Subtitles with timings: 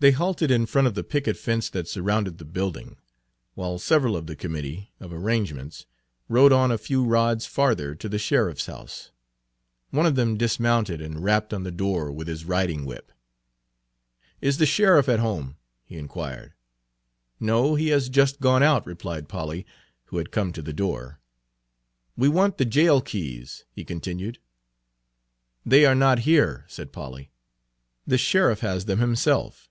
[0.00, 2.98] They halted in front of the picket fence that surrounded the building,
[3.54, 5.86] while several of the committee of arrangements
[6.28, 9.12] rode on a few rods farther to the sheriff's house.
[9.92, 13.12] One of them dismounted and rapped on the door with his riding whip.
[14.42, 16.52] "Is the sheriff at home?" he inquired.
[17.40, 19.64] "No, he has just gone out," replied Polly,
[20.08, 21.18] who had come to the door.
[22.14, 24.38] "We want the jail keys," he continued.
[25.64, 27.30] "They are not here," said Polly.
[28.06, 29.70] "The sheriff has them himself."